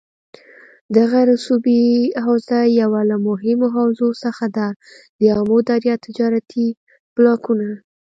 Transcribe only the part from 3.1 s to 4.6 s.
مهمو حوزو څخه